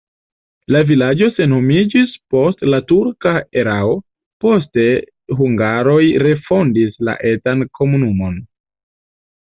[0.75, 3.93] La vilaĝo senhomiĝis post la turka erao,
[4.47, 4.89] poste
[5.43, 8.37] hungaroj refondis la etan komunumo.